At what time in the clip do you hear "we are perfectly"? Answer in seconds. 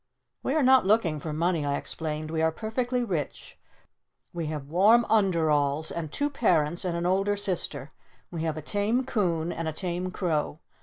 2.31-3.03